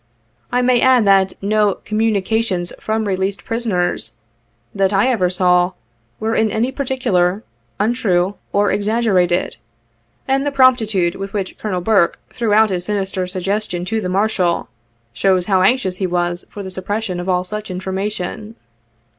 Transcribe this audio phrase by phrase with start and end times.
[0.51, 4.13] I may add, that no "communications from released prisoners,"
[4.73, 5.73] that I ever saw,
[6.19, 7.43] were in any particular,
[7.79, 9.57] untrue or exaggerated,
[10.27, 11.81] and the promptitude with which Col.
[11.81, 14.69] Burke threw out his sinister suggestion to the Marshal,
[15.13, 18.55] shows how anxious he was for the suppression of all such information.